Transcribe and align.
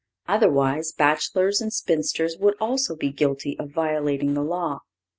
Otherwise, 0.27 0.91
bachelors 0.91 1.61
and 1.61 1.71
spinsters 1.71 2.35
would 2.39 2.55
also 2.59 2.95
be 2.95 3.11
guilty 3.11 3.55
of 3.59 3.69
violating 3.69 4.33
the 4.33 4.41
law. 4.41 4.79